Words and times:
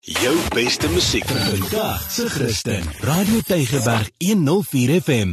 Jou 0.00 0.36
beste 0.54 0.88
musiek 0.88 1.24
Vandag 1.26 2.10
se 2.10 2.28
Christen. 2.30 2.82
Radio 3.00 3.40
Tygerberg 3.46 4.10
104 4.18 5.00
FM. 5.00 5.32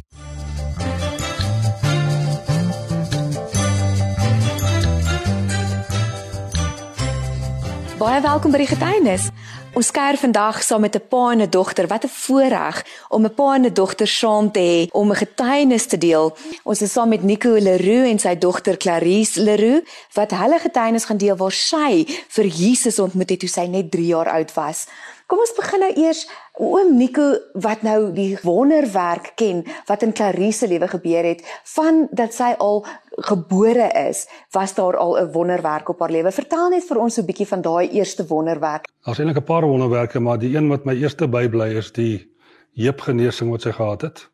Baie 7.97 8.21
welkom 8.21 8.51
by 8.51 8.57
die 8.57 8.67
getuienis. 8.67 9.29
Ons 9.75 9.89
kuier 9.91 10.15
vandag 10.15 10.61
saam 10.63 10.86
met 10.86 10.95
'n 10.95 11.07
pa 11.09 11.31
en 11.31 11.41
'n 11.41 11.50
dogter. 11.50 11.88
Wat 11.88 12.04
'n 12.04 12.07
voorreg 12.07 12.86
om 13.09 13.25
'n 13.25 13.33
pa 13.33 13.55
en 13.55 13.65
'n 13.65 13.73
dogter 13.73 14.07
saam 14.07 14.51
te 14.51 14.59
hê 14.59 14.91
om 14.91 15.11
'n 15.11 15.15
getuienis 15.15 15.86
te 15.86 15.97
deel. 15.97 16.38
Ons 16.63 16.82
is 16.82 16.91
saam 16.91 17.09
met 17.09 17.23
Nico 17.23 17.50
Leroux 17.54 18.09
en 18.09 18.19
sy 18.19 18.38
dogter 18.38 18.77
Clarice 18.77 19.41
Leroux 19.41 19.83
wat 20.14 20.32
hulle 20.32 20.59
getuienis 20.59 21.05
gaan 21.05 21.18
deel 21.18 21.36
waar 21.36 21.51
sy 21.51 22.05
vir 22.27 22.46
Jesus 22.46 23.00
ontmoet 23.00 23.29
het 23.29 23.39
toe 23.39 23.50
sy 23.50 23.65
net 23.65 23.91
3 23.91 24.05
jaar 24.05 24.29
oud 24.29 24.54
was. 24.54 24.88
Kom 25.25 25.39
ons 25.39 25.54
begin 25.55 25.79
nou 25.79 25.93
eers 25.96 26.28
oom 26.57 26.97
Nico 26.97 27.33
wat 27.54 27.82
nou 27.83 28.11
die 28.15 28.37
wonderwerk 28.43 29.33
ken 29.36 29.63
wat 29.87 30.04
in 30.04 30.13
Clarice 30.13 30.57
se 30.57 30.68
lewe 30.68 30.87
gebeur 30.87 31.23
het 31.23 31.43
van 31.75 32.08
dat 32.11 32.33
sy 32.33 32.53
al 32.58 32.86
gebore 33.27 33.89
is, 34.08 34.25
was 34.52 34.75
daar 34.75 34.97
al 34.97 35.17
'n 35.19 35.31
wonderwerk 35.31 35.89
op 35.89 35.99
haar 35.99 36.11
lewe. 36.11 36.31
Vertel 36.31 36.69
net 36.69 36.83
vir 36.83 36.97
ons 36.97 37.13
so 37.13 37.22
'n 37.22 37.25
bietjie 37.25 37.47
van 37.47 37.61
daai 37.61 37.89
eerste 37.89 38.25
wonderwerk. 38.27 38.88
Daar's 39.05 39.19
eintlik 39.19 39.38
'n 39.38 39.44
paar 39.44 39.66
wonderwerke, 39.67 40.19
maar 40.19 40.39
die 40.39 40.55
een 40.55 40.67
wat 40.67 40.86
my 40.86 40.94
eerste 40.94 41.27
bybly 41.27 41.75
is 41.77 41.91
die 41.91 42.31
heupgenesing 42.73 43.49
wat 43.49 43.61
sy 43.61 43.72
gehad 43.72 44.02
het. 44.02 44.30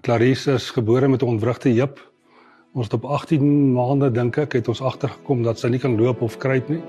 Clarice 0.00 0.52
is 0.52 0.70
gebore 0.70 1.08
met 1.08 1.22
'n 1.22 1.26
ontwrigte 1.26 1.68
heup. 1.68 2.12
Ons 2.74 2.84
het 2.84 2.94
op 2.94 3.04
18 3.04 3.72
maande 3.72 4.10
dink 4.10 4.36
ek 4.36 4.52
het 4.52 4.68
ons 4.68 4.82
agtergekom 4.82 5.42
dat 5.42 5.58
sy 5.58 5.68
nie 5.68 5.78
kan 5.78 5.96
loop 5.96 6.22
of 6.22 6.36
kruip 6.36 6.68
nie. 6.68 6.82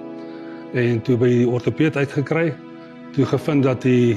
En 0.74 1.02
toe 1.02 1.18
by 1.18 1.28
die 1.28 1.48
ortopeed 1.48 1.96
uitgekry, 1.96 2.54
toe 3.18 3.26
gevind 3.26 3.66
dat 3.66 3.82
die 3.82 4.14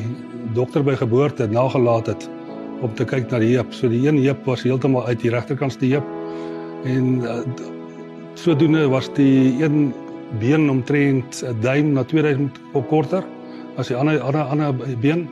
dokter 0.53 0.85
by 0.85 0.93
geboorte 1.01 1.47
nagelaat 1.49 2.11
het 2.13 2.27
om 2.85 2.93
te 2.97 3.05
kyk 3.09 3.31
na 3.31 3.39
die 3.41 3.55
heup. 3.55 3.73
So 3.73 3.89
die 3.89 4.03
een 4.05 4.21
heup 4.21 4.45
was 4.49 4.65
heeltemal 4.67 5.07
uit 5.09 5.23
die 5.23 5.33
regterkant 5.33 5.73
se 5.73 5.89
heup 5.89 6.07
en 6.85 7.25
uh, 7.25 7.41
sodoende 8.41 8.87
was 8.93 9.09
die 9.17 9.57
een 9.63 9.93
been 10.41 10.69
omtrent 10.71 11.43
'n 11.45 11.61
duim 11.61 11.93
na 11.93 12.05
2000 12.05 12.61
op 12.73 12.89
korter 12.89 13.25
as 13.77 13.89
die 13.89 13.97
ander 13.97 14.21
ander 14.21 14.43
ander 14.43 14.99
been 15.01 15.29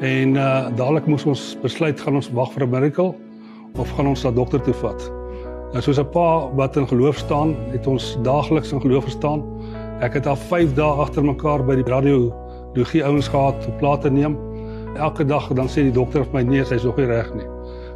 en 0.00 0.34
uh, 0.34 0.68
dadelik 0.76 1.06
moes 1.06 1.24
ons 1.24 1.56
besluit 1.62 2.00
gaan 2.00 2.16
ons 2.16 2.30
wag 2.32 2.52
vir 2.52 2.66
'n 2.66 2.70
miracle 2.70 3.14
of 3.76 3.90
gaan 3.96 4.06
ons 4.06 4.24
na 4.24 4.30
dokter 4.30 4.60
toe 4.60 4.74
vat. 4.74 5.12
Nou 5.72 5.82
soos 5.82 6.00
'n 6.00 6.10
pa 6.10 6.48
wat 6.56 6.76
in 6.76 6.88
geloof 6.88 7.16
staan, 7.16 7.56
het 7.72 7.86
ons 7.86 8.16
daagliks 8.22 8.72
in 8.72 8.80
geloof 8.80 9.04
gestaan. 9.04 9.44
Ek 10.00 10.14
het 10.14 10.26
al 10.26 10.36
5 10.36 10.74
dae 10.74 10.92
agter 11.04 11.24
mekaar 11.24 11.64
by 11.64 11.74
die 11.74 11.88
radio 11.88 12.32
logie 12.74 13.04
ouens 13.04 13.28
gehad 13.28 13.66
om 13.66 13.76
plaas 13.76 14.02
te 14.02 14.10
neem. 14.10 14.36
Elke 14.96 15.24
dag 15.24 15.48
dan 15.56 15.68
sê 15.68 15.86
die 15.86 15.94
dokter 15.94 16.24
vir 16.24 16.32
my 16.32 16.42
nee, 16.42 16.64
sy's 16.64 16.84
nog 16.84 16.96
nie 16.96 17.06
reg 17.06 17.32
nie. 17.34 17.48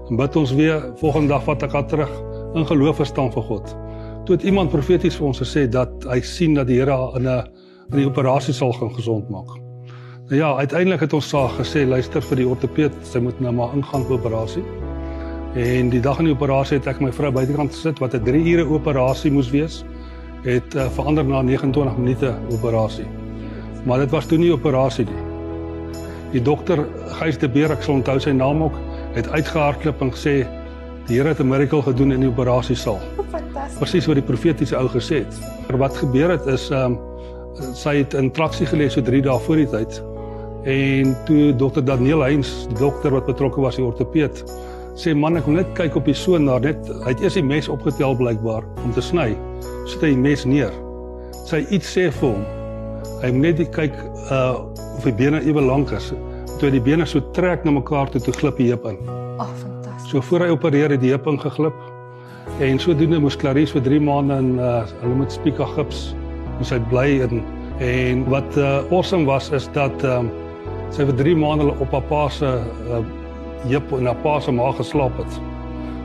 Dan 0.09 0.17
bid 0.17 0.37
ons 0.37 0.55
weer, 0.55 0.93
volgende 1.01 1.35
dag 1.35 1.45
vat 1.45 1.63
ek 1.63 1.73
haar 1.73 1.87
terug 1.91 2.13
in 2.55 2.67
geloof 2.67 2.97
verstaan 2.97 3.33
vir 3.35 3.43
God. 3.43 3.77
Toe 4.27 4.37
het 4.37 4.45
iemand 4.47 4.71
profeties 4.71 5.17
vir 5.19 5.27
ons 5.27 5.41
gesê 5.43 5.67
dat 5.71 6.07
hy 6.09 6.21
sien 6.21 6.55
dat 6.55 6.67
die 6.67 6.81
Here 6.81 7.13
in 7.17 7.29
'n 7.29 7.47
in 7.93 7.99
die 8.01 8.07
operasie 8.07 8.55
sal 8.55 8.73
gaan 8.73 8.95
gesond 8.95 9.29
maak. 9.31 9.51
Nou 10.27 10.41
ja, 10.41 10.57
uiteindelik 10.57 11.01
het 11.01 11.13
ons 11.13 11.29
saag 11.29 11.53
gesê 11.61 11.85
luister 11.87 12.23
vir 12.23 12.37
die 12.37 12.49
ortopeed, 12.49 12.95
sy 13.03 13.19
moet 13.23 13.41
nou 13.41 13.53
maar 13.53 13.75
ingaan 13.77 14.05
vir 14.09 14.17
operasie. 14.19 14.65
En 15.55 15.91
die 15.91 16.01
dag 16.01 16.17
van 16.17 16.25
die 16.25 16.35
operasie 16.35 16.79
het 16.79 16.87
ek 16.87 17.01
my 17.01 17.13
vrou 17.13 17.31
buitekant 17.33 17.71
gesit 17.73 17.99
wat 18.03 18.15
'n 18.15 18.25
3 18.25 18.43
ure 18.53 18.67
operasie 18.69 19.31
moes 19.31 19.51
wees, 19.51 19.85
het 20.43 20.75
uh, 20.75 20.89
verander 20.91 21.25
na 21.25 21.43
29 21.43 21.97
minute 21.97 22.35
operasie. 22.51 23.07
Maar 23.87 24.03
dit 24.03 24.11
was 24.11 24.27
toe 24.27 24.39
nie 24.39 24.53
operasie 24.53 25.07
nie. 25.07 25.25
Die 26.35 26.43
dokter 26.43 26.83
Gys 27.21 27.39
de 27.39 27.49
Beer, 27.49 27.71
ek 27.71 27.85
sal 27.87 28.01
onthou 28.01 28.19
sy 28.21 28.33
naam 28.35 28.65
ook, 28.67 28.75
het 29.15 29.29
uitgehardloop 29.31 30.03
en 30.03 30.11
gesê 30.15 30.41
die 31.07 31.21
Here 31.21 31.31
het 31.31 31.41
'n 31.41 31.49
miracle 31.49 31.83
gedoen 31.83 32.13
in 32.13 32.21
die 32.21 32.29
operasiesaal. 32.29 32.99
Fantasties. 33.31 33.79
Presies 33.79 34.07
wat 34.07 34.19
die 34.19 34.27
profetiese 34.27 34.77
ou 34.77 34.89
gesê 34.89 35.23
het. 35.23 35.39
Maar 35.69 35.79
wat 35.79 35.97
gebeur 35.97 36.31
het 36.31 36.47
is 36.47 36.71
ehm 36.71 36.99
um, 36.99 36.99
sy 37.75 37.97
het 38.03 38.15
in 38.15 38.31
traksie 38.31 38.67
gelees 38.67 38.93
so 38.93 39.03
3 39.03 39.23
dae 39.23 39.39
voor 39.39 39.57
die 39.57 39.71
tyd. 39.71 40.03
En 40.65 41.17
toe 41.25 41.55
dokter 41.57 41.85
Daniel 41.85 42.21
Heinz, 42.21 42.67
die 42.67 42.79
dokter 42.79 43.11
wat 43.11 43.27
betrokke 43.27 43.61
was, 43.61 43.77
die 43.77 43.85
ortopeed, 43.85 44.45
sê 44.97 45.15
man 45.15 45.37
ek 45.37 45.47
wil 45.47 45.55
net 45.55 45.73
kyk 45.79 45.97
op 45.97 46.05
die 46.05 46.15
sonaar 46.15 46.61
net 46.61 46.91
hy 47.05 47.15
het 47.15 47.21
eers 47.21 47.39
die 47.39 47.45
mes 47.45 47.69
opgetel 47.69 48.17
blykbaar 48.17 48.65
om 48.85 48.93
te 48.93 49.01
sny. 49.01 49.37
Sit 49.87 50.03
hy 50.03 50.09
die 50.09 50.23
mes 50.27 50.45
neer. 50.45 50.75
Sy 51.47 51.67
iets 51.71 51.97
sê 51.97 52.11
vir 52.11 52.35
hom. 52.35 52.56
Hy 53.23 53.31
moet 53.33 53.57
net 53.57 53.71
kyk 53.73 53.95
uh 54.29 54.61
of 54.97 55.05
die 55.05 55.15
bene 55.17 55.41
ewe 55.45 55.63
lank 55.65 55.93
is. 55.97 56.11
Toe 56.61 56.71
die 56.73 56.81
bene 56.81 57.07
so 57.09 57.21
trek 57.37 57.65
na 57.65 57.73
mekaar 57.73 58.11
toe 58.13 58.21
toe 58.21 58.33
glip 58.37 58.59
die 58.61 58.69
heup 58.69 58.85
in. 58.89 58.97
Ag, 59.41 59.49
oh, 59.49 59.53
fantasties. 59.61 60.11
So 60.11 60.21
voor 60.25 60.45
hy 60.45 60.49
opereer 60.53 60.93
het 60.93 61.01
die 61.01 61.13
heup 61.15 61.29
ingeglip. 61.31 61.77
En 62.65 62.81
sodoende 62.81 63.21
moes 63.21 63.37
Clarice 63.41 63.77
vir 63.77 63.85
3 63.89 64.01
maande 64.05 64.37
in 64.43 64.51
uh 64.61 64.83
hulle 65.03 65.21
moet 65.23 65.33
spieka 65.33 65.69
gips 65.77 66.11
moes 66.59 66.73
hy 66.73 66.81
bly 66.93 67.07
in 67.25 67.41
en 67.85 68.25
wat 68.33 68.59
uh 68.61 68.83
awesome 68.91 69.29
was 69.29 69.49
is 69.57 69.69
dat 69.77 70.05
um 70.09 70.29
sy 70.93 71.09
vir 71.09 71.17
3 71.23 71.37
maande 71.41 71.71
op 71.73 71.97
haar 71.97 72.05
pa 72.13 72.27
se 72.33 72.53
uh 72.53 73.01
heup 73.65 73.97
en 73.97 74.13
haar 74.13 74.21
pa 74.25 74.37
se 74.41 74.53
maag 74.53 74.77
geslaap 74.83 75.17
het. 75.23 75.41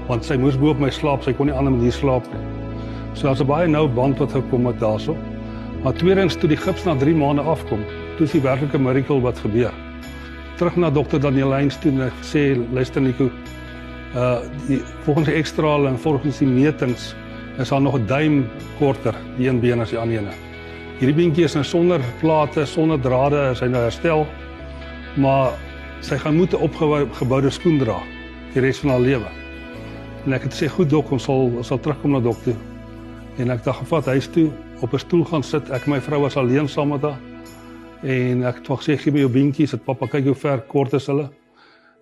Want 0.07 0.23
sy 0.28 0.39
moes 0.39 0.55
bo 0.59 0.72
op 0.72 0.79
my 0.79 0.89
slaap, 0.91 1.28
sy 1.28 1.35
kon 1.35 1.51
nie 1.51 1.55
ander 1.55 1.75
manier 1.75 1.95
slaap 1.95 2.28
nie. 2.31 2.41
So 3.13 3.28
daar's 3.28 3.43
'n 3.43 3.51
baie 3.51 3.67
nou 3.67 3.88
band 3.88 4.19
wat 4.19 4.31
gekom 4.31 4.72
het 4.72 4.79
daarso. 4.79 5.16
Maar 5.83 5.93
tweedens 5.97 6.35
toe 6.37 6.49
die 6.49 6.59
gips 6.59 6.83
na 6.85 6.93
3 6.95 7.15
maande 7.17 7.41
afkom, 7.41 7.81
toe 8.17 8.27
is 8.27 8.35
die 8.35 8.41
werklike 8.41 8.77
miracle 8.77 9.21
wat 9.23 9.39
gebeur. 9.41 9.73
Terug 10.59 10.75
na 10.77 10.91
dokter 10.93 11.19
Daniel 11.19 11.55
Heinz 11.55 11.79
toe 11.81 11.89
en 11.89 12.03
hy 12.03 12.11
sê 12.21 12.43
luister 12.73 13.01
Nico, 13.01 13.31
uh 14.13 14.43
die 14.67 14.77
volgens 15.07 15.31
die 15.31 15.39
ekstrale 15.39 15.89
en 15.89 15.97
volgens 15.97 16.37
die 16.43 16.47
metings 16.47 17.15
is 17.57 17.69
daar 17.69 17.81
nog 17.81 17.97
'n 17.97 18.05
duim 18.05 18.45
korter 18.77 19.15
die 19.37 19.47
een 19.47 19.59
been 19.59 19.81
as 19.81 19.89
die 19.89 19.97
ander 19.97 20.19
ene. 20.19 20.33
Hierdie 20.99 21.15
beentjie 21.15 21.43
is 21.43 21.55
nou 21.55 21.63
sonder 21.65 22.01
plate, 22.19 22.65
sonder 22.65 22.99
drade, 22.99 23.49
is 23.51 23.59
hy 23.59 23.67
nou 23.67 23.81
herstel. 23.81 24.27
Maar 25.17 25.51
sy 26.01 26.17
gaan 26.17 26.35
moet 26.35 26.53
'n 26.53 26.61
opgeboude 26.61 27.49
skoen 27.49 27.79
dra 27.79 27.97
die 28.53 28.61
res 28.61 28.79
van 28.79 28.89
haar 28.89 28.99
lewe. 28.99 29.29
En 30.25 30.33
ek 30.33 30.43
het 30.43 30.53
sê 30.53 30.67
goed 30.69 30.89
dok, 30.89 31.11
ons 31.11 31.23
sal 31.23 31.49
ons 31.57 31.67
sal 31.67 31.79
terugkom 31.79 32.11
na 32.11 32.19
dokter. 32.19 32.53
En 33.37 33.49
ek 33.49 33.57
het 33.57 33.65
haar 33.65 33.81
gevat 33.81 34.05
huis 34.05 34.27
toe, 34.27 34.51
op 34.81 34.93
'n 34.93 34.97
stoel 34.97 35.23
gaan 35.25 35.43
sit. 35.43 35.69
Ek 35.69 35.85
en 35.85 35.91
my 35.91 36.01
vrou 36.01 36.21
was 36.21 36.37
alleen 36.37 36.69
saam 36.69 36.89
met 36.89 37.01
haar. 37.01 37.19
En 38.01 38.43
ek 38.43 38.55
het 38.55 38.67
vir 38.67 38.77
gesê 38.77 38.97
gee 38.97 39.11
my 39.11 39.19
jou 39.19 39.29
beentjies, 39.29 39.71
dat 39.71 39.83
pappa 39.83 40.07
kyk 40.07 40.25
hoe 40.25 40.35
ver 40.35 40.61
kort 40.61 40.93
is 40.93 41.05
hulle. 41.05 41.29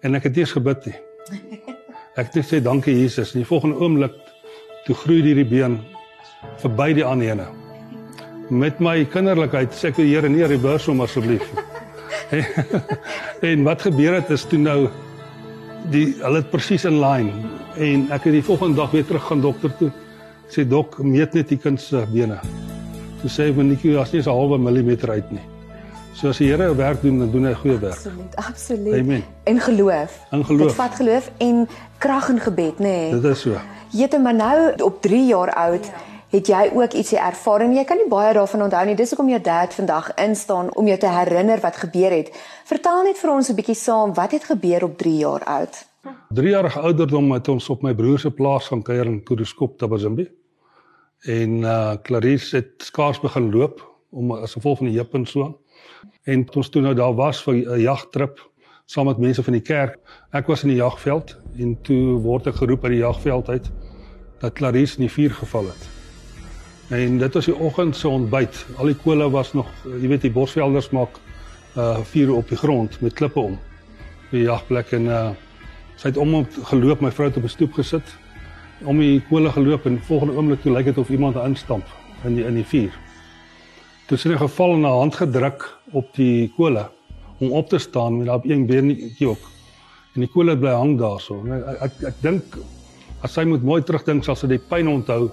En 0.02 0.16
ek 0.16 0.24
het 0.24 0.38
eers 0.38 0.52
gebid 0.52 0.86
nie. 0.86 0.96
Ek 2.16 2.34
het 2.34 2.46
gesê 2.46 2.62
dankie 2.62 2.96
Jesus. 2.96 3.34
In 3.34 3.40
die 3.40 3.48
volgende 3.48 3.80
oomblik 3.80 4.14
toe 4.86 4.96
groei 4.96 5.22
hierdie 5.22 5.46
been 5.46 5.80
verby 6.58 6.94
die 6.94 7.06
ander 7.06 7.28
ene. 7.28 7.48
Met 8.50 8.80
my 8.80 9.06
kinderlikheid 9.06 9.74
sê 9.74 9.92
ek 9.92 9.96
die 9.96 10.10
Here 10.14 10.30
nee, 10.30 10.48
reverse 10.48 10.90
hom 10.90 11.02
asseblief. 11.02 11.46
en 13.50 13.64
wat 13.64 13.82
gebeur 13.82 14.14
het 14.14 14.30
is 14.30 14.46
toe 14.46 14.60
nou 14.60 14.90
die 15.92 16.16
hulle 16.22 16.44
het 16.44 16.52
presies 16.52 16.86
in 16.86 17.00
line 17.02 17.34
en 17.78 18.08
ek 18.12 18.28
het 18.30 18.34
die 18.40 18.46
volgende 18.46 18.82
dag 18.82 18.92
weer 18.92 19.06
terug 19.06 19.30
gaan 19.32 19.42
dokter 19.42 19.76
toe 19.80 19.92
sê 20.50 20.66
dok 20.66 21.00
meet 21.06 21.38
net 21.38 21.54
die 21.54 21.62
kind 21.62 21.82
se 21.82 22.06
bene. 22.14 22.40
Toe 23.22 23.30
sê 23.30 23.50
hy 23.50 23.56
manetjie 23.56 23.98
as 24.00 24.12
nie 24.12 24.22
'n 24.22 24.30
halwe 24.30 24.58
millimeter 24.58 25.10
uit 25.10 25.32
nie. 25.32 25.46
So 26.14 26.30
as 26.30 26.38
die 26.38 26.48
Here 26.52 26.76
werk 26.76 27.02
doen, 27.02 27.20
dan 27.20 27.32
doen 27.32 27.46
hy 27.46 27.54
goeie 27.54 27.80
werk. 27.80 27.96
Absoluut, 27.96 28.36
absoluut. 28.36 29.00
Amen. 29.00 29.24
En 29.44 29.60
geloof. 29.60 30.20
In 30.32 30.46
geloof. 30.46 30.68
Dit 30.68 30.76
vat 30.76 30.96
geloof 30.96 31.32
en 31.38 31.68
krag 31.98 32.30
in 32.30 32.40
gebed, 32.40 32.80
nê. 32.80 32.82
Nee. 32.82 33.12
Dit 33.12 33.24
is 33.24 33.42
so. 33.42 33.56
Jette 33.90 34.20
maar 34.20 34.36
nou 34.36 34.74
op 34.84 35.02
3 35.02 35.26
jaar 35.26 35.54
oud 35.54 35.92
het 36.30 36.48
jy 36.48 36.72
ook 36.74 36.94
ietsie 36.94 37.18
ervaar 37.18 37.62
en 37.66 37.74
jy 37.74 37.84
kan 37.90 37.98
nie 37.98 38.10
baie 38.10 38.34
daarvan 38.34 38.62
onthou 38.68 38.86
nie. 38.86 38.96
Dis 38.96 39.10
hoekom 39.10 39.30
jou 39.30 39.42
dad 39.42 39.74
vandag 39.74 40.12
instaan 40.22 40.74
om 40.76 40.88
jou 40.88 40.98
te 40.98 41.10
herinner 41.10 41.60
wat 41.60 41.76
gebeur 41.76 42.12
het. 42.12 42.30
Vertel 42.70 43.04
net 43.04 43.18
vir 43.18 43.32
ons 43.32 43.50
'n 43.50 43.56
bietjie 43.56 43.76
saam 43.76 44.14
wat 44.14 44.32
het 44.32 44.44
gebeur 44.44 44.84
op 44.84 44.98
3 44.98 45.18
jaar 45.18 45.44
oud. 45.44 45.86
3 46.30 46.50
jarige 46.50 46.80
ouderdom 46.80 47.32
het 47.32 47.48
ons 47.48 47.70
op 47.70 47.82
my 47.82 47.94
broer 47.94 48.20
se 48.20 48.32
plaas 48.32 48.68
gaan 48.68 48.82
kuier 48.82 49.06
in 49.06 49.24
Kuruskop, 49.24 49.78
Tabazimbi. 49.78 50.28
En 51.20 51.50
uh 51.50 51.94
Clarice 52.02 52.56
het 52.56 52.72
skaars 52.78 53.20
begin 53.20 53.52
loop 53.52 53.82
om 54.10 54.32
as 54.32 54.54
gevolg 54.54 54.78
van 54.78 54.88
die 54.88 54.96
heup 54.96 55.14
en 55.14 55.26
so. 55.26 55.60
En 56.24 56.46
ons 56.56 56.70
toe 56.70 56.82
nou 56.82 56.94
daar 56.96 57.16
was 57.16 57.44
vir 57.44 57.56
'n 57.56 57.80
jagtrip 57.80 58.40
saam 58.86 59.06
met 59.06 59.18
mense 59.18 59.44
van 59.44 59.54
die 59.54 59.62
kerk. 59.62 60.00
Ek 60.32 60.48
was 60.48 60.64
in 60.64 60.70
die 60.70 60.78
jagveld 60.78 61.38
en 61.58 61.78
toe 61.82 62.20
word 62.22 62.48
ek 62.48 62.56
geroep 62.56 62.84
uit 62.84 62.92
die 62.92 63.02
jagveld 63.02 63.50
uit 63.50 63.72
dat 64.40 64.54
Clarice 64.54 64.98
in 64.98 65.02
die 65.02 65.12
vuur 65.12 65.32
geval 65.32 65.66
het. 65.66 65.90
En 66.90 67.18
dit 67.18 67.34
was 67.34 67.46
die 67.46 67.56
oggend 67.56 67.96
se 67.96 68.08
ontbyt. 68.08 68.66
Al 68.78 68.86
die 68.86 68.96
kole 68.96 69.30
was 69.30 69.54
nog, 69.54 69.68
jy 69.86 70.08
weet 70.08 70.22
die 70.22 70.32
bosvelders 70.32 70.90
maak 70.90 71.20
uh 71.78 72.00
vuur 72.00 72.34
op 72.36 72.50
die 72.50 72.58
grond 72.58 73.02
met 73.02 73.14
klippe 73.14 73.40
om. 73.40 73.60
Die 74.32 74.42
jagplek 74.42 74.92
en 74.92 75.06
uh 75.06 75.30
sy 75.96 76.08
het 76.08 76.18
om 76.18 76.48
geloop, 76.64 77.02
my 77.02 77.12
vrou 77.12 77.28
het 77.28 77.38
op 77.38 77.44
'n 77.44 77.50
stoep 77.50 77.74
gesit 77.74 78.18
om 78.84 79.00
die 79.00 79.20
kole 79.30 79.52
geloop 79.52 79.86
en 79.86 80.00
volgende 80.08 80.36
oomblik 80.38 80.62
toe 80.62 80.74
lyk 80.74 80.86
dit 80.86 80.98
of 80.98 81.10
iemand 81.10 81.36
instamp 81.36 81.86
in 82.26 82.36
die 82.36 82.46
in 82.46 82.56
die 82.60 82.66
vuur. 82.66 82.94
Toe 84.08 84.18
sien 84.18 84.32
'n 84.32 84.38
geval 84.38 84.74
in 84.74 84.86
'n 84.86 84.98
hand 85.00 85.16
gedruk 85.16 85.80
op 85.92 86.16
die 86.16 86.52
kole 86.56 86.90
om 87.40 87.52
op 87.52 87.70
te 87.70 87.78
staan 87.78 88.18
met 88.18 88.30
op 88.30 88.46
een 88.46 88.66
beenetjie 88.66 89.28
ook. 89.28 89.44
En 90.16 90.22
die 90.22 90.30
kole 90.30 90.58
bly 90.58 90.72
hang 90.72 90.98
daarso. 91.00 91.44
Ek 91.46 91.82
ek, 91.82 92.04
ek 92.04 92.22
dink 92.22 92.44
as 93.22 93.34
sy 93.34 93.44
moet 93.44 93.64
mooi 93.64 93.82
terugdink 93.82 94.24
sal 94.24 94.36
sy 94.36 94.48
die 94.48 94.62
pyn 94.70 94.88
onthou 94.88 95.32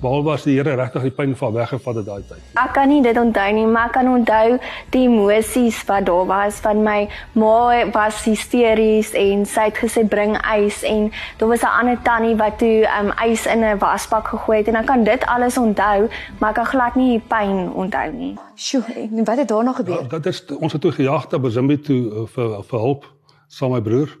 behalwe 0.00 0.32
as 0.34 0.44
die 0.44 0.56
Here 0.56 0.76
regtig 0.76 1.02
die 1.08 1.14
pyn 1.14 1.34
van 1.36 1.52
weggevat 1.54 2.00
het 2.00 2.06
daai 2.06 2.22
tyd. 2.28 2.42
Ek 2.60 2.72
kan 2.76 2.88
nie 2.88 3.02
dit 3.04 3.16
onthou 3.16 3.46
nie, 3.56 3.66
maar 3.66 3.88
ek 3.88 3.96
kan 3.96 4.10
onthou 4.10 4.58
die 4.94 5.04
emosies 5.06 5.78
wat 5.88 6.06
daar 6.08 6.26
was 6.28 6.60
van 6.64 6.82
my 6.84 7.08
ma 7.38 7.84
was 7.94 8.22
hysteries 8.26 9.12
en 9.16 9.46
sy 9.48 9.68
het 9.70 9.80
gesê 9.80 10.04
bring 10.08 10.36
ys 10.52 10.82
en 10.84 11.10
daar 11.38 11.48
was 11.48 11.62
'n 11.62 11.72
ander 11.80 11.98
tannie 12.02 12.36
wat 12.36 12.58
toe 12.58 12.84
um, 12.98 13.12
ys 13.24 13.46
in 13.46 13.64
'n 13.64 13.78
wasbak 13.78 14.28
gegooi 14.28 14.58
het 14.58 14.68
en 14.68 14.76
ek 14.76 14.86
kan 14.86 15.04
dit 15.04 15.26
alles 15.26 15.56
onthou, 15.58 16.08
maar 16.38 16.50
ek 16.50 16.56
kan 16.56 16.66
glad 16.66 16.96
nie 16.96 17.18
die 17.18 17.26
pyn 17.28 17.72
onthou 17.72 18.12
nie. 18.12 18.36
Sjoe, 18.54 18.84
en 18.94 19.24
wat 19.24 19.38
het 19.38 19.48
daarna 19.48 19.72
gebeur? 19.72 20.02
Ja, 20.02 20.18
dit 20.18 20.26
is 20.26 20.44
ons 20.60 20.72
het 20.72 20.80
toe 20.80 20.92
gejaag 20.92 21.30
na 21.30 21.38
Bozimbi 21.38 21.80
toe 21.80 22.00
uh, 22.12 22.26
vir 22.26 22.62
vir 22.62 22.80
hulp 22.80 23.04
saam 23.48 23.70
met 23.72 23.84
my 23.84 23.90
broer. 23.90 24.18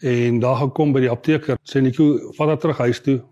En 0.00 0.38
daar 0.38 0.56
gekom 0.56 0.92
by 0.92 1.00
die 1.00 1.10
apteker, 1.10 1.56
sê 1.62 1.80
Nico, 1.80 2.18
vat 2.36 2.48
haar 2.48 2.58
terug 2.58 2.78
huis 2.78 3.00
toe. 3.00 3.22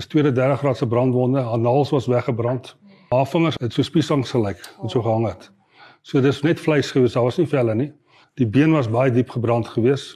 Dis 0.00 0.08
tweede 0.08 0.32
derde 0.32 0.56
graad 0.56 0.76
se 0.76 0.86
brandwonde, 0.86 1.40
haar 1.40 1.58
naels 1.58 1.90
was 1.90 2.06
weggebrand. 2.06 2.76
Haar 3.08 3.26
vingers 3.26 3.56
het 3.60 3.72
so 3.72 3.82
spiesangs 3.84 4.30
gelyk, 4.32 4.60
het 4.80 4.90
so 4.90 5.02
gehang 5.04 5.26
het. 5.28 5.50
So 6.00 6.22
dis 6.24 6.38
net 6.40 6.60
vleis 6.60 6.88
gewees, 6.90 7.12
daar 7.12 7.26
was 7.26 7.36
nie 7.36 7.44
velle 7.46 7.74
nie. 7.76 7.90
Die 8.40 8.46
been 8.48 8.72
was 8.72 8.88
baie 8.88 9.12
diep 9.12 9.28
gebrand 9.34 9.68
gewees. 9.68 10.14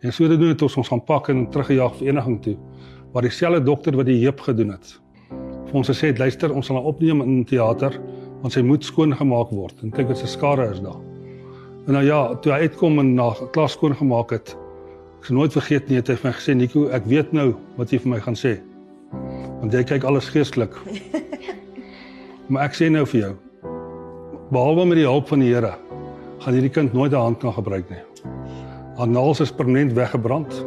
En 0.00 0.14
so 0.16 0.28
dit 0.32 0.40
doen 0.40 0.54
het 0.54 0.62
ons 0.64 0.76
ons 0.80 0.88
gaan 0.88 1.02
pak 1.04 1.28
en 1.28 1.42
teruggejaag 1.52 1.98
vereniging 1.98 2.38
toe 2.46 2.54
waar 3.12 3.26
dieselfde 3.28 3.60
dokter 3.66 3.98
wat 4.00 4.08
die 4.08 4.16
heup 4.22 4.40
gedoen 4.46 4.72
het. 4.72 4.94
Vir 5.66 5.76
ons 5.82 5.92
gesê 5.92 6.08
het 6.14 6.24
luister, 6.24 6.54
ons 6.54 6.66
sal 6.66 6.80
haar 6.80 6.88
opneem 6.88 7.20
in 7.26 7.44
teater 7.44 8.00
want 8.40 8.56
sy 8.56 8.64
moet 8.64 8.88
skoon 8.88 9.12
gemaak 9.12 9.52
word. 9.52 9.76
En 9.84 9.92
kyk 9.92 10.08
wat 10.08 10.22
se 10.22 10.30
skare 10.38 10.70
is 10.72 10.80
daar. 10.80 10.96
En 11.84 11.98
nou 11.98 12.04
ja, 12.06 12.22
toe 12.40 12.54
hy 12.54 12.62
uitkom 12.64 12.96
en 13.04 13.12
na 13.20 13.28
klas 13.52 13.76
skoon 13.76 13.92
gemaak 13.92 14.32
het, 14.38 14.56
ek 15.20 15.28
sal 15.28 15.36
nooit 15.42 15.60
vergeet 15.60 15.92
nie, 15.92 16.00
het 16.00 16.08
hy 16.08 16.16
vir 16.16 16.30
my 16.30 16.34
gesê 16.40 16.56
Nico, 16.56 16.88
ek 16.88 17.12
weet 17.12 17.36
nou 17.36 17.50
wat 17.76 17.92
jy 17.92 18.00
vir 18.06 18.14
my 18.16 18.24
gaan 18.24 18.40
sê 18.40 18.56
want 19.60 19.74
jy 19.74 19.82
kyk 19.84 20.04
alles 20.04 20.30
geestelik. 20.32 20.74
maar 22.50 22.68
ek 22.68 22.78
sê 22.78 22.88
nou 22.92 23.04
vir 23.10 23.20
jou, 23.20 23.34
behalwe 24.52 24.86
met 24.88 25.00
die 25.00 25.06
hulp 25.08 25.28
van 25.28 25.42
die 25.44 25.52
Here, 25.52 25.74
gaan 26.42 26.54
hierdie 26.54 26.72
kind 26.72 26.94
nooit 26.94 27.12
'n 27.12 27.20
hand 27.20 27.38
kan 27.42 27.52
gebruik 27.52 27.90
nie. 27.90 28.02
Haar 28.98 29.08
naels 29.08 29.40
is 29.40 29.52
permanent 29.52 29.92
weggebrand. 29.92 30.64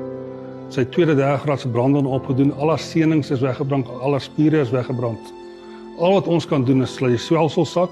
Sy 0.71 0.85
tweede 0.85 1.15
derde 1.15 1.37
graad 1.43 1.59
se 1.59 1.69
brandwond 1.69 2.07
opgedoen, 2.07 2.53
al 2.53 2.69
haar 2.69 2.79
seënings 2.79 3.31
is 3.31 3.41
weggebrand, 3.43 3.87
al 3.87 4.11
haar 4.11 4.21
spiere 4.21 4.61
is 4.61 4.71
weggebrand. 4.71 5.33
Al 5.99 6.13
wat 6.13 6.27
ons 6.27 6.47
kan 6.47 6.63
doen 6.63 6.81
is 6.81 6.95
die 6.95 7.17
swelsel 7.17 7.65
sak, 7.65 7.91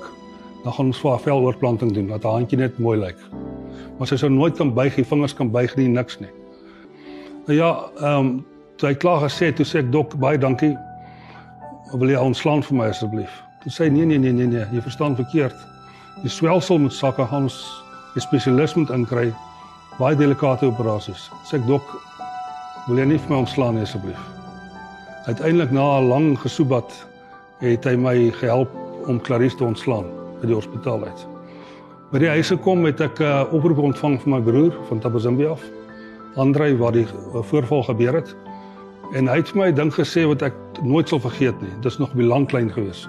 dan 0.64 0.74
gaan 0.74 0.86
ons 0.86 1.00
vir 1.00 1.12
haar 1.12 1.20
veloorplanting 1.20 1.92
doen, 1.94 2.08
dat 2.08 2.24
haar 2.24 2.40
handjie 2.40 2.58
net 2.58 2.80
mooi 2.80 2.98
lyk. 3.00 3.18
Maar 3.98 4.08
sy 4.08 4.16
sou 4.16 4.30
nooit 4.32 4.56
kan 4.56 4.74
buig, 4.74 4.96
die 4.96 5.04
vingers 5.04 5.36
kan 5.36 5.52
buig 5.52 5.76
nie, 5.76 5.88
niks 5.88 6.20
nie. 6.20 6.32
Nou 7.48 7.58
ja, 7.58 7.74
ehm 8.00 8.20
um, 8.20 8.46
toe 8.80 8.90
hy 8.90 8.96
klaar 8.96 9.26
gesê 9.26 9.50
het, 9.50 9.58
toe 9.60 9.66
sê 9.68 9.82
ek 9.84 9.92
dok 9.92 10.16
baie 10.16 10.40
dankie. 10.40 10.72
Wil 11.92 12.12
jy 12.14 12.20
ontslaan 12.22 12.62
vir 12.62 12.76
my 12.78 12.88
asseblief? 12.92 13.32
Toe 13.64 13.72
sê 13.74 13.88
hy 13.88 13.94
nee 13.96 14.06
nee 14.06 14.20
nee 14.22 14.34
nee 14.34 14.46
nee, 14.48 14.66
jy 14.70 14.82
verstaan 14.86 15.16
verkeerd. 15.18 15.58
Die 16.22 16.30
swelsel 16.30 16.78
moet 16.78 16.94
sakke 16.94 17.26
gaan 17.26 17.48
ons 17.48 17.58
'n 18.16 18.22
spesialis 18.22 18.76
moet 18.76 18.90
inkry. 18.94 19.34
Baie 19.98 20.16
delikate 20.16 20.66
operasies. 20.66 21.32
Sê 21.50 21.58
ek 21.58 21.66
dok, 21.66 21.82
wil 22.88 22.98
jy 22.98 23.06
nie 23.06 23.18
vir 23.18 23.30
my 23.30 23.38
ontslaan 23.42 23.76
nie 23.76 23.82
asseblief? 23.82 24.22
Uiteindelik 25.26 25.72
na 25.72 26.00
'n 26.00 26.10
lang 26.10 26.38
gesoebat 26.38 26.94
het 27.60 27.84
hy 27.86 27.96
my 27.96 28.32
gehelp 28.32 28.70
om 29.08 29.22
Clarice 29.22 29.58
te 29.58 29.64
ontslaan 29.64 30.06
by 30.42 30.48
die 30.48 30.56
hospitaal 30.56 31.04
uit. 31.04 31.28
By 32.12 32.20
die 32.20 32.30
huis 32.30 32.50
gekom 32.50 32.86
het 32.86 33.02
ek 33.02 33.20
'n 33.20 33.24
uh, 33.24 33.54
oproep 33.54 33.78
ontvang 33.78 34.22
van 34.22 34.32
my 34.32 34.42
broer 34.42 34.74
van 34.90 35.00
Tabazimbi 35.00 35.46
af. 35.46 35.62
Andrei 36.36 36.78
waar 36.78 36.92
die 36.92 37.08
voorval 37.34 37.84
gebeur 37.84 38.14
het. 38.14 38.36
En 39.18 39.26
hy 39.26 39.40
het 39.40 39.50
vir 39.50 39.58
my 39.58 39.70
ding 39.74 39.90
gesê 39.90 40.22
wat 40.30 40.44
ek 40.46 40.58
nooit 40.86 41.10
sal 41.10 41.22
vergeet 41.24 41.58
nie. 41.64 41.72
Dit 41.82 41.90
is 41.90 41.98
nog 41.98 42.12
op 42.14 42.20
die 42.22 42.28
lang 42.30 42.46
klein 42.50 42.70
gewees. 42.70 43.08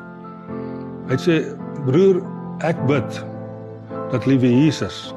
Hy 1.10 1.18
sê 1.20 1.34
broer, 1.84 2.22
ek 2.64 2.78
bid 2.88 3.18
dat 4.12 4.28
liewe 4.28 4.48
Jesus 4.48 5.10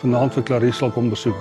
vanaand 0.00 0.36
vir 0.38 0.46
Clarice 0.46 0.78
sal 0.78 0.94
kom 0.94 1.10
besoek. 1.10 1.40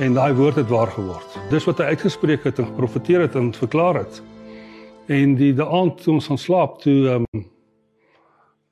En 0.00 0.16
daai 0.16 0.32
woord 0.36 0.56
het 0.62 0.72
waar 0.72 0.90
geword. 0.96 1.36
Dis 1.52 1.68
wat 1.68 1.80
hy 1.80 1.92
uitgespreek 1.92 2.48
het 2.48 2.58
en 2.62 2.70
geprofeteer 2.72 3.26
het 3.26 3.36
en 3.36 3.52
verklaar 3.56 4.00
het. 4.00 4.22
En 5.12 5.36
die 5.36 5.52
die 5.54 5.68
aand 5.80 6.00
toe 6.02 6.16
ons 6.16 6.32
gaan 6.32 6.40
slaap, 6.40 6.80
toe 6.82 6.96
ehm 7.04 7.28
um, 7.36 7.44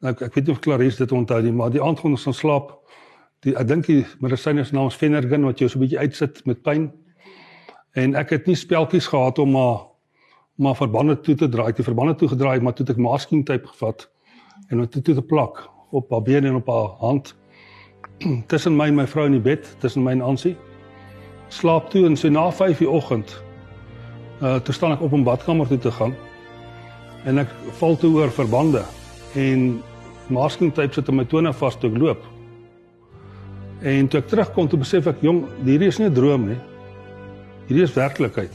ek 0.05 0.25
ek 0.25 0.35
weet 0.35 0.49
nie 0.49 0.57
of 0.57 0.65
Clarice 0.65 1.01
dit 1.01 1.13
onthou 1.13 1.41
nie, 1.45 1.53
maar 1.53 1.71
die 1.73 1.85
aand 1.85 2.01
toe 2.01 2.11
ons 2.11 2.25
gaan 2.27 2.37
slaap, 2.37 2.75
die 3.45 3.55
ek 3.57 3.69
dink 3.69 3.87
die 3.89 4.03
medisyne 4.25 4.65
is 4.65 4.73
naams 4.73 4.97
Fenergan 4.97 5.45
wat 5.45 5.61
jou 5.61 5.69
so 5.69 5.79
'n 5.79 5.85
bietjie 5.85 6.01
uitsit 6.01 6.47
met 6.49 6.65
pyn 6.65 6.91
En 7.95 8.15
ek 8.19 8.31
het 8.35 8.47
nie 8.51 8.57
speltjies 8.59 9.07
gehad 9.07 9.39
om 9.39 9.51
maar 9.55 9.83
maar 10.55 10.77
verbande 10.79 11.17
toe 11.21 11.35
te 11.35 11.49
draai, 11.51 11.73
die 11.75 11.83
verbande 11.83 12.15
toe 12.15 12.29
gedraai, 12.29 12.61
maar 12.63 12.75
toe 12.79 12.85
het 12.87 12.95
ek 12.95 13.01
masking 13.03 13.41
tape 13.47 13.67
gevat 13.67 14.05
en 14.71 14.85
dit 14.85 15.01
toe 15.05 15.15
te 15.15 15.23
plak 15.23 15.65
op 15.91 16.11
haar 16.15 16.23
bene 16.23 16.49
en 16.49 16.61
op 16.61 16.69
haar 16.71 16.93
hand. 17.01 17.33
tussen 18.51 18.77
my 18.77 18.87
en 18.87 18.95
my 18.95 19.07
vrou 19.07 19.27
in 19.27 19.35
die 19.35 19.43
bed, 19.43 19.67
tussen 19.83 20.05
my 20.05 20.13
en 20.15 20.23
Ansie. 20.23 20.55
Slaap 21.49 21.91
toe 21.91 22.05
en 22.07 22.17
so 22.17 22.31
na 22.31 22.51
5:00 22.51 22.79
die 22.79 22.91
oggend. 22.91 23.35
Uh 24.43 24.61
toe 24.61 24.75
staan 24.75 24.93
ek 24.93 25.03
op 25.03 25.13
om 25.13 25.25
badkamer 25.25 25.69
toe 25.69 25.79
te 25.79 25.91
gaan. 25.91 26.15
En 27.25 27.39
ek 27.39 27.51
val 27.81 27.97
toe 27.97 28.13
oor 28.15 28.31
verbande 28.31 28.85
en 29.35 29.83
masking 30.29 30.75
tape 30.75 30.95
sit 30.95 31.09
in 31.09 31.17
my 31.17 31.25
tone 31.25 31.53
vas 31.53 31.77
toe 31.77 31.91
ek 31.91 31.99
loop. 31.99 32.23
En 33.83 34.09
toe 34.09 34.21
ek 34.21 34.29
terugkom 34.29 34.69
toe 34.69 34.79
besef 34.79 35.07
ek, 35.07 35.21
jong, 35.21 35.45
hierdie 35.65 35.89
is 35.89 35.99
nie 35.99 36.09
'n 36.09 36.15
droom 36.15 36.47
nie. 36.49 36.61
Hierdie 37.65 37.87
is 37.87 37.95
werklikheid. 37.97 38.53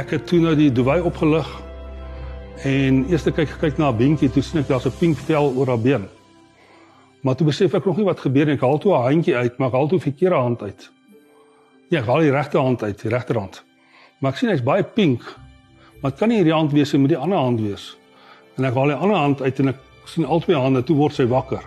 Ek 0.00 0.14
het 0.14 0.22
toe 0.30 0.38
nou 0.40 0.54
die 0.56 0.70
duwy 0.72 0.96
opgelig 1.04 1.48
en 2.64 3.02
eers 3.10 3.26
kyk 3.26 3.50
gekyk 3.50 3.76
na 3.76 3.90
'n 3.90 3.96
beentjie, 3.96 4.30
toe 4.32 4.42
sien 4.42 4.60
ek 4.60 4.68
daar's 4.68 4.86
'n 4.86 4.96
pink 4.98 5.16
vel 5.16 5.52
oor 5.56 5.66
haar 5.66 5.80
been. 5.80 6.08
Maar 7.22 7.36
toe 7.36 7.46
besef 7.46 7.74
ek 7.74 7.84
nog 7.84 7.96
nie 7.96 8.04
wat 8.04 8.20
gebeur 8.20 8.46
nie. 8.46 8.54
Ek 8.54 8.60
haal 8.60 8.78
toe 8.78 8.94
'n 8.94 9.02
handjie 9.02 9.36
uit, 9.36 9.58
maar 9.58 9.68
ek 9.68 9.74
haal 9.74 9.88
toe 9.88 9.98
die 9.98 10.12
verkeerde 10.12 10.36
hand 10.36 10.62
uit. 10.62 10.90
Ja, 11.90 12.00
ek 12.00 12.06
haal 12.06 12.20
die 12.20 12.30
regte 12.30 12.58
hand 12.58 12.82
uit, 12.82 13.02
die 13.02 13.10
regterhand. 13.10 13.64
Maar 14.20 14.32
ek 14.32 14.38
sien 14.38 14.48
hy's 14.48 14.62
baie 14.62 14.82
pink. 14.82 15.22
Maar 16.00 16.10
dit 16.10 16.20
kan 16.20 16.28
nie 16.28 16.36
hierdie 16.36 16.54
hand 16.54 16.72
wees 16.72 16.92
nie, 16.92 17.00
moet 17.00 17.10
die 17.10 17.18
ander 17.18 17.38
hand 17.38 17.60
wees. 17.60 17.98
En 18.56 18.64
ek 18.64 18.74
haal 18.74 18.86
die 18.86 18.94
ander 18.94 19.16
hand 19.16 19.42
uit 19.42 19.58
en 19.58 19.68
ek 19.68 19.78
sien 20.04 20.24
albei 20.24 20.56
hande, 20.56 20.82
toe 20.82 20.96
word 20.96 21.12
sy 21.12 21.26
wakker. 21.26 21.62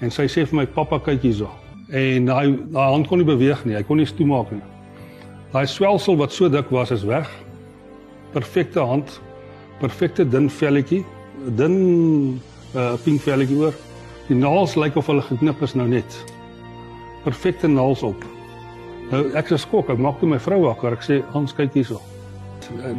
En 0.00 0.10
sy 0.10 0.26
sê 0.26 0.46
vir 0.46 0.54
my, 0.54 0.66
"Pappa, 0.66 0.98
kyk 0.98 1.22
hierso." 1.22 1.50
En 1.90 2.24
daai 2.26 2.58
daai 2.70 2.90
hand 2.90 3.08
kon 3.08 3.18
nie 3.18 3.26
beweeg 3.26 3.64
nie. 3.64 3.74
Hy 3.74 3.82
kon 3.82 3.96
nie 3.96 4.06
stoemaak 4.06 4.52
nie. 4.52 4.73
Daai 5.54 5.68
swelsel 5.70 6.16
wat 6.18 6.32
so 6.34 6.48
dik 6.50 6.70
was 6.74 6.90
is 6.90 7.04
weg. 7.06 7.28
Perfekte 8.34 8.82
hand. 8.82 9.20
Perfekte 9.78 10.24
dun 10.26 10.48
velletjie, 10.50 11.04
dun 11.54 11.76
uh 12.74 12.96
pink 13.04 13.22
velletjie 13.22 13.60
oor. 13.62 13.76
Die 14.26 14.34
naels 14.34 14.74
lyk 14.74 14.98
of 14.98 15.06
hulle 15.06 15.22
geknip 15.22 15.62
is 15.62 15.76
nou 15.78 15.86
net. 15.86 16.16
Perfekte 17.22 17.70
naels 17.70 18.02
op. 18.02 18.26
Nou 19.12 19.22
ek 19.38 19.52
is 19.54 19.62
skok, 19.62 19.92
ek 19.94 20.02
maak 20.02 20.18
toe 20.18 20.32
my 20.32 20.40
vrou 20.42 20.64
wakker. 20.64 20.98
Ek 20.98 21.06
sê, 21.06 21.22
"Ons 21.38 21.54
kyk 21.54 21.72
hierso." 21.74 22.00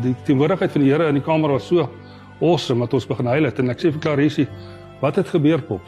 Die 0.04 0.16
teenwoordigheid 0.24 0.72
van 0.72 0.82
die 0.82 0.92
Here 0.92 1.10
in 1.10 1.16
die 1.16 1.26
kamer 1.26 1.52
was 1.52 1.68
so 1.68 1.90
awesome 2.40 2.80
dat 2.86 2.94
ons 2.94 3.06
begin 3.06 3.26
huil 3.26 3.44
het 3.44 3.60
en 3.60 3.70
ek 3.70 3.80
sê 3.80 3.92
vir 3.92 4.00
Clarice, 4.00 4.48
"Wat 5.02 5.16
het 5.16 5.28
gebeur, 5.28 5.62
pop?" 5.62 5.82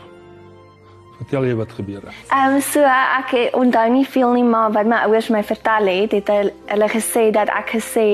Vertel 1.18 1.48
jy 1.50 1.56
wat 1.58 1.72
gebeur 1.74 2.04
het? 2.06 2.14
Ehm 2.30 2.56
um, 2.56 2.62
so 2.62 2.84
ek 2.86 3.34
onthou 3.58 3.86
nie 3.90 4.06
veel 4.06 4.32
nie, 4.38 4.44
maar 4.46 4.72
wat 4.72 4.86
my 4.86 5.00
ouers 5.08 5.30
my 5.34 5.42
vertel 5.44 5.90
het, 5.90 6.14
het 6.14 6.30
hulle 6.30 6.90
gesê 6.94 7.28
dat 7.34 7.50
ek 7.50 7.74
gesê 7.78 8.06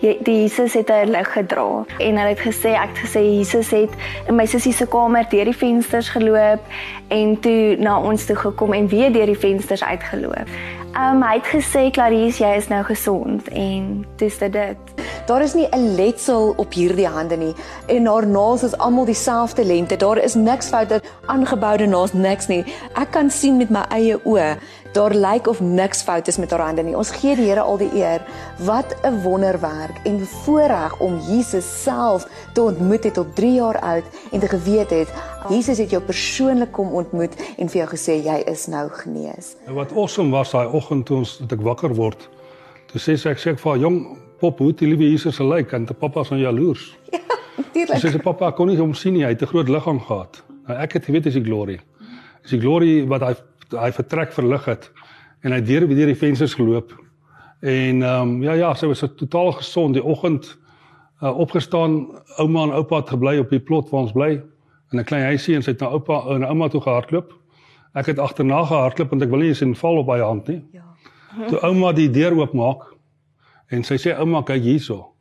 het 0.00 0.24
die 0.24 0.36
Jesus 0.42 0.74
het 0.74 0.90
'n 0.90 1.12
lig 1.12 1.32
gedra 1.32 1.84
en 1.98 2.16
hulle 2.16 2.32
het 2.32 2.40
gesê 2.40 2.72
ek 2.72 2.96
het 2.96 2.98
gesê 3.04 3.20
Jesus 3.20 3.70
het 3.70 3.92
in 4.28 4.36
my 4.36 4.46
sussie 4.46 4.72
se 4.72 4.86
kamer 4.86 5.28
deur 5.28 5.44
die 5.44 5.56
vensters 5.56 6.08
geloop 6.08 6.60
en 7.08 7.40
toe 7.40 7.76
na 7.78 8.00
ons 8.00 8.24
toe 8.24 8.36
gekom 8.36 8.72
en 8.72 8.88
weer 8.88 9.12
deur 9.12 9.26
die 9.26 9.38
vensters 9.38 9.84
uitgeloop. 9.84 10.48
Ehm 10.96 11.16
um, 11.16 11.22
hy 11.22 11.34
het 11.34 11.46
gesê 11.46 11.90
Clarice, 11.90 12.44
jy 12.44 12.56
is 12.56 12.68
nou 12.68 12.84
gesond 12.84 13.48
en 13.48 14.06
dis 14.16 14.38
dit. 14.38 14.95
Daar 15.26 15.42
is 15.42 15.54
nie 15.54 15.66
'n 15.70 15.94
letsel 15.94 16.54
op 16.56 16.72
hierdie 16.72 17.06
hande 17.06 17.36
nie 17.36 17.54
en 17.86 18.06
haar 18.06 18.26
naels 18.26 18.62
is 18.62 18.78
almal 18.78 19.04
dieselfde 19.04 19.64
lengte. 19.64 19.96
Daar 19.96 20.18
is 20.18 20.34
niks 20.34 20.68
fout 20.68 20.88
dat 20.88 21.04
aangeboude 21.26 21.86
naels 21.86 22.12
niks 22.12 22.46
nie. 22.46 22.64
Ek 22.94 23.10
kan 23.10 23.30
sien 23.30 23.56
met 23.56 23.70
my 23.70 23.84
eie 23.88 24.18
oë 24.24 24.56
daar 24.92 25.14
lyk 25.14 25.46
of 25.46 25.60
niks 25.60 26.02
fout 26.02 26.28
is 26.28 26.36
met 26.36 26.50
haar 26.50 26.60
hande 26.60 26.82
nie. 26.82 26.96
Ons 26.96 27.10
gee 27.10 27.36
die 27.36 27.44
Here 27.46 27.60
al 27.60 27.76
die 27.76 27.90
eer. 27.94 28.22
Wat 28.58 28.96
'n 29.02 29.22
wonderwerk 29.22 29.96
en 30.04 30.26
voorreg 30.26 31.00
om 31.00 31.18
Jesus 31.18 31.82
self 31.82 32.26
te 32.52 32.62
ontmoet 32.62 33.04
het 33.04 33.18
op 33.18 33.34
3 33.34 33.52
jaar 33.52 33.80
oud 33.80 34.04
en 34.32 34.40
te 34.40 34.48
geweet 34.48 34.90
het 34.90 35.08
Jesus 35.48 35.78
het 35.78 35.90
jou 35.90 36.02
persoonlik 36.02 36.72
kom 36.72 36.92
ontmoet 36.92 37.34
en 37.56 37.68
vir 37.68 37.78
jou 37.84 37.88
gesê 37.88 38.24
jy 38.24 38.42
is 38.46 38.66
nou 38.66 38.88
genees. 38.90 39.54
En 39.66 39.74
wat 39.74 39.92
awesome 39.92 40.30
was 40.30 40.50
daai 40.50 40.68
oggend 40.72 41.06
toe 41.06 41.16
ons 41.16 41.38
dat 41.38 41.52
ek 41.52 41.60
wakker 41.64 41.94
word. 41.94 42.28
Toe 42.86 43.00
sê 43.00 43.18
sy 43.18 43.28
ek 43.28 43.38
sê 43.38 43.50
ek 43.50 43.58
vir 43.58 43.70
haar 43.70 43.80
jong 43.80 44.25
pop 44.38 44.58
hoe 44.58 44.72
die 44.72 44.88
liewe 44.88 45.10
Jesus 45.10 45.36
se 45.36 45.44
lyk 45.44 45.72
en 45.72 45.86
te 45.86 45.94
pappa 45.94 46.20
is 46.20 46.30
nou 46.30 46.40
jaloers. 46.40 46.96
Ja. 47.56 47.64
tuurlik. 47.72 48.00
Sy 48.00 48.12
sê 48.12 48.22
pappa 48.22 48.50
kon 48.56 48.70
nie 48.70 48.78
hom 48.80 48.94
sien 48.96 49.14
nie, 49.16 49.24
hy 49.24 49.32
het 49.34 49.42
'n 49.42 49.52
groot 49.52 49.68
liggaam 49.68 50.00
gehad. 50.00 50.42
Nou 50.68 50.78
ek 50.78 50.92
het 50.92 51.04
geweet 51.04 51.24
dis 51.24 51.34
die 51.34 51.44
glorie. 51.44 51.80
Dis 52.42 52.50
die 52.50 52.60
glorie 52.60 53.06
wat 53.06 53.22
hy 53.22 53.34
hy 53.74 53.90
vertrek 53.92 54.32
verlig 54.32 54.64
het 54.64 54.90
en 55.42 55.52
hy 55.52 55.60
deur 55.60 55.88
deur 55.88 56.06
die 56.06 56.14
vensters 56.14 56.54
geloop. 56.54 56.92
En 57.60 58.02
ehm 58.02 58.22
um, 58.22 58.42
ja 58.42 58.52
ja, 58.52 58.74
sy 58.74 58.86
was 58.86 59.00
totaal 59.00 59.52
gesond 59.52 59.94
die 59.94 60.04
oggend 60.04 60.56
uh, 61.22 61.38
opgestaan, 61.38 62.06
ouma 62.38 62.62
en 62.62 62.72
oupa 62.72 62.96
het 62.96 63.10
gebly 63.10 63.38
op 63.38 63.50
die 63.50 63.60
plot 63.60 63.90
waar 63.90 64.02
ons 64.02 64.12
bly 64.12 64.42
in 64.92 65.00
'n 65.00 65.04
klein 65.04 65.24
huisie 65.24 65.54
en 65.54 65.62
sy 65.62 65.70
het 65.70 65.80
na 65.80 65.86
oupa 65.86 66.24
en 66.34 66.44
ouma 66.44 66.68
toe 66.68 66.80
gehardloop. 66.80 67.32
Ek 67.94 68.06
het 68.06 68.18
agterna 68.18 68.64
gehardloop 68.64 69.10
want 69.10 69.22
ek 69.22 69.30
wil 69.30 69.38
nie 69.38 69.48
eens 69.48 69.62
in 69.62 69.74
val 69.74 69.96
op 69.96 70.08
haar 70.08 70.20
hand 70.20 70.48
nie. 70.48 70.64
Ja. 70.72 70.84
Toe 71.48 71.58
ouma 71.60 71.92
die 71.92 72.10
deur 72.10 72.36
oopmaak 72.36 72.95
en 73.70 73.84
sy 73.84 73.98
sê 73.98 74.14
ouma 74.14 74.42
kyk 74.46 74.62
hierso. 74.62 75.12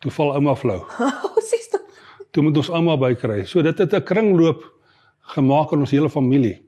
Toe 0.00 0.10
val 0.10 0.34
ouma 0.36 0.54
flou. 0.58 0.82
Sies 1.48 1.68
tog. 1.72 1.84
Toe 2.32 2.42
moet 2.42 2.56
ons 2.56 2.70
ouma 2.70 2.96
bykry. 2.96 3.44
So 3.46 3.62
dit 3.62 3.78
het 3.78 3.94
'n 3.94 4.02
kringloop 4.02 4.62
gemaak 5.34 5.72
in 5.72 5.80
ons 5.80 5.90
hele 5.90 6.10
familie. 6.10 6.62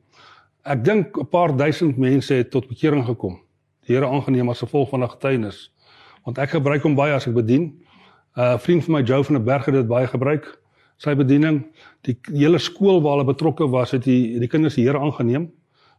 Ek 0.64 0.84
dink 0.84 1.16
'n 1.18 1.26
paar 1.26 1.56
duisend 1.56 1.98
mense 1.98 2.34
het 2.34 2.50
tot 2.50 2.68
bekering 2.68 3.04
gekom. 3.04 3.40
Die 3.86 3.94
Here 3.94 4.06
aangeneem 4.06 4.48
as 4.48 4.60
gevolg 4.60 4.90
van 4.90 5.02
'n 5.02 5.08
getuienis. 5.08 5.72
Want 6.24 6.38
ek 6.38 6.50
gebruik 6.50 6.82
hom 6.82 6.94
baie 6.94 7.14
as 7.14 7.26
ek 7.26 7.34
bedien. 7.34 7.82
'n 8.36 8.40
uh, 8.40 8.58
Vriend 8.58 8.84
van 8.84 8.94
my 8.94 9.02
Joe 9.02 9.24
van 9.24 9.34
der 9.34 9.44
Berg 9.44 9.64
het 9.64 9.74
dit 9.74 9.86
baie 9.86 10.06
gebruik. 10.06 10.58
Sy 10.96 11.14
bediening, 11.14 11.66
die 12.02 12.18
hele 12.32 12.58
skool 12.58 13.02
waar 13.02 13.18
hulle 13.18 13.24
betrokke 13.24 13.68
was, 13.68 13.90
het 13.90 14.04
die 14.04 14.38
die 14.38 14.48
kinders 14.48 14.74
die 14.74 14.84
Here 14.84 14.98
aangeneem. 14.98 15.52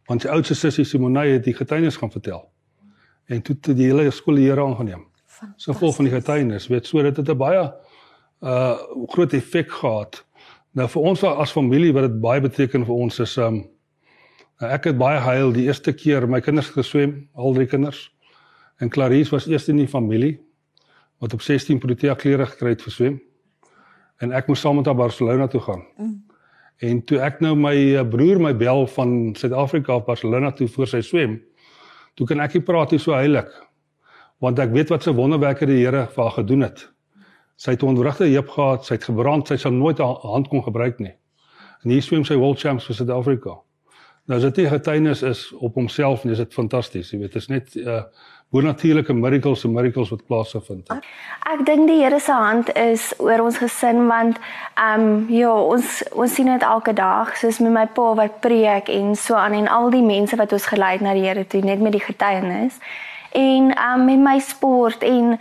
Want 0.06 0.22
sy 0.22 0.28
oudste 0.28 0.54
sussie 0.54 0.84
Simonay 0.84 1.30
het 1.30 1.44
die 1.44 1.54
getuienis 1.54 1.96
gaan 1.96 2.10
vertel. 2.10 2.50
En 3.26 3.42
toe 3.42 3.54
het 3.54 3.76
die 3.76 3.86
hele 3.86 4.10
skool 4.10 4.34
die 4.34 4.48
Here 4.48 4.64
aangeneem. 4.64 5.07
So 5.56 5.72
vol 5.72 5.92
van 5.92 6.08
die 6.08 6.14
getuienis, 6.14 6.68
weet 6.68 6.86
so 6.86 7.02
dit 7.02 7.16
het 7.16 7.28
'n 7.28 7.38
baie 7.38 7.72
uh 8.42 8.76
groot 9.14 9.32
effek 9.32 9.70
gehad. 9.70 10.24
Nou 10.72 10.88
vir 10.88 11.02
ons 11.02 11.24
as 11.24 11.52
familie 11.52 11.92
wat 11.92 12.02
dit 12.02 12.20
baie 12.20 12.40
beteken 12.40 12.84
vir 12.86 12.94
ons 12.94 13.18
is 13.20 13.36
um 13.36 13.64
ek 14.60 14.84
het 14.84 14.98
baie 14.98 15.20
gehuil 15.20 15.52
die 15.52 15.66
eerste 15.66 15.92
keer 15.92 16.26
my 16.28 16.40
kinders 16.40 16.70
geswem, 16.70 17.28
al 17.34 17.54
drie 17.54 17.66
kinders. 17.66 18.10
En 18.80 18.88
Clarice 18.88 19.30
was 19.30 19.46
eers 19.46 19.68
in 19.68 19.76
die 19.76 19.88
familie 19.88 20.38
wat 21.18 21.34
op 21.34 21.42
16 21.42 21.78
Protea 21.78 22.14
klere 22.14 22.46
gekry 22.46 22.68
het 22.68 22.82
vir 22.82 22.92
swem. 22.92 23.20
En 24.22 24.32
ek 24.32 24.46
moes 24.46 24.60
saam 24.60 24.76
met 24.76 24.86
haar 24.86 24.98
Barcelona 24.98 25.46
toe 25.46 25.60
gaan. 25.60 25.82
Mm. 25.96 26.22
En 26.78 27.00
toe 27.04 27.18
ek 27.18 27.40
nou 27.42 27.56
my 27.58 28.04
broer 28.10 28.38
my 28.38 28.52
bel 28.54 28.86
van 28.86 29.34
Suid-Afrika 29.34 29.96
af 29.98 30.06
Barcelona 30.06 30.52
toe 30.54 30.68
vir 30.70 30.86
sy 30.86 31.00
swem, 31.02 31.40
toe 32.14 32.26
kan 32.26 32.40
ek 32.40 32.54
nie 32.54 32.62
praat 32.62 32.94
hoe 32.94 33.00
so 33.02 33.16
heilig. 33.18 33.48
Want 34.38 34.58
ek 34.58 34.70
weet 34.70 34.88
wat 34.88 35.02
se 35.02 35.14
wonderwerke 35.14 35.66
die 35.66 35.80
Here 35.84 36.06
vir 36.06 36.22
haar 36.22 36.36
gedoen 36.38 36.60
het. 36.60 36.88
Sy 37.56 37.70
het 37.70 37.82
'n 37.82 37.94
ontwrigte 37.94 38.24
heup 38.24 38.48
gehad, 38.48 38.84
sy 38.84 38.94
het 38.94 39.04
gebrand, 39.04 39.48
sy 39.48 39.56
sal 39.56 39.72
nooit 39.72 39.98
haar 39.98 40.20
hand 40.22 40.48
kon 40.48 40.62
gebruik 40.62 40.98
nie. 40.98 41.14
En 41.84 41.90
hier 41.90 42.02
swem 42.02 42.24
sy 42.24 42.34
World 42.34 42.58
Champs 42.58 42.86
vir 42.86 42.94
Suid-Afrika. 42.94 43.58
Nou 44.28 44.36
as 44.36 44.42
dit 44.42 44.56
nie 44.56 44.68
getuienis 44.68 45.22
is 45.22 45.52
op 45.56 45.74
homself 45.74 46.24
nie, 46.24 46.32
is 46.32 46.38
dit 46.38 46.54
fantasties, 46.54 47.10
jy 47.10 47.18
weet, 47.18 47.32
dit 47.32 47.42
is 47.42 47.48
net 47.48 47.74
'n 47.74 47.88
uh, 47.88 48.02
bonatuurlike 48.52 49.12
miracles 49.12 49.64
en 49.64 49.72
miracles 49.72 50.10
wat 50.10 50.24
plaasvind. 50.26 50.88
Ek 51.52 51.64
dink 51.66 51.88
die 51.88 52.02
Here 52.02 52.20
se 52.20 52.32
hand 52.32 52.70
is 52.76 53.12
oor 53.18 53.40
ons 53.40 53.58
gesin 53.58 54.06
want 54.06 54.38
ehm 54.74 55.00
um, 55.00 55.26
ja, 55.28 55.52
ons 55.52 56.02
ons 56.12 56.34
sien 56.34 56.46
dit 56.46 56.62
elke 56.62 56.92
dag, 56.92 57.36
soos 57.36 57.58
met 57.58 57.72
my 57.72 57.86
pa 57.86 58.14
wat 58.14 58.40
preek 58.40 58.88
en 58.88 59.16
so 59.16 59.34
aan 59.34 59.52
en 59.52 59.68
al 59.68 59.90
die 59.90 60.04
mense 60.04 60.36
wat 60.36 60.52
ons 60.52 60.66
gelei 60.66 60.92
het 60.92 61.00
na 61.00 61.12
die 61.12 61.24
Here 61.24 61.46
toe 61.46 61.60
net 61.60 61.80
met 61.80 61.92
die 61.92 62.04
getuienis. 62.04 62.80
En 63.32 63.72
um, 63.78 64.04
met 64.04 64.18
my 64.18 64.38
sport 64.38 65.02
en 65.02 65.38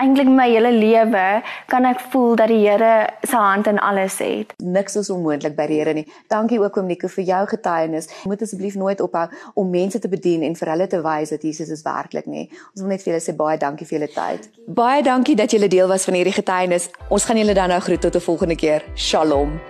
eintlik 0.00 0.28
my 0.32 0.46
hele 0.48 0.72
lewe 0.72 1.24
kan 1.68 1.86
ek 1.88 2.00
voel 2.12 2.36
dat 2.40 2.48
die 2.52 2.60
Here 2.64 3.08
se 3.26 3.36
hand 3.36 3.68
in 3.70 3.78
alles 3.78 4.18
het. 4.24 4.54
Niks 4.56 4.96
is 5.00 5.10
onmoontlik 5.12 5.56
by 5.56 5.66
die 5.70 5.80
Here 5.80 5.94
nie. 5.96 6.06
Dankie 6.32 6.60
ook 6.60 6.78
oom 6.80 6.88
Nico 6.88 7.08
vir 7.12 7.26
jou 7.32 7.40
getuienis. 7.52 8.08
Moet 8.28 8.44
asseblief 8.46 8.78
nooit 8.80 9.00
ophou 9.04 9.26
om 9.54 9.70
mense 9.70 10.00
te 10.00 10.08
bedien 10.08 10.44
en 10.46 10.56
vir 10.56 10.72
hulle 10.74 10.86
te 10.90 11.02
wys 11.04 11.34
dat 11.34 11.44
Jesus 11.44 11.72
is 11.72 11.84
werklik 11.86 12.28
nie. 12.30 12.46
Ons 12.72 12.84
wil 12.84 12.94
net 12.94 13.04
vir 13.04 13.14
julle 13.14 13.24
sê 13.24 13.36
baie 13.36 13.58
dankie 13.60 13.88
vir 13.88 13.98
julle 13.98 14.12
tyd. 14.14 14.48
Baie 14.66 15.02
dankie 15.04 15.36
dat 15.36 15.52
julle 15.52 15.68
deel 15.68 15.90
was 15.90 16.08
van 16.08 16.16
hierdie 16.20 16.36
getuienis. 16.38 16.88
Ons 17.08 17.28
gaan 17.28 17.40
julle 17.40 17.56
dan 17.56 17.68
nou 17.74 17.80
groet 17.80 18.00
tot 18.00 18.16
'n 18.16 18.28
volgende 18.30 18.56
keer. 18.56 18.84
Shalom. 18.94 19.69